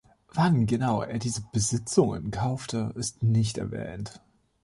Wann 0.33 0.65
genau 0.65 1.03
er 1.03 1.19
diese 1.19 1.43
Besitzungen 1.51 2.31
kaufte 2.31 2.91
ist 2.95 3.21
nicht 3.21 3.59
erwähnt. 3.59 4.19